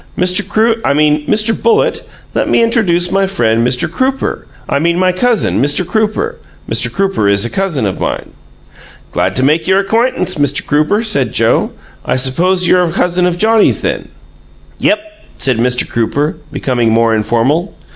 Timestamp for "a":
7.45-7.51, 12.85-12.91